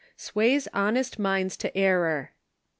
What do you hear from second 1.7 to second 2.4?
ERROR.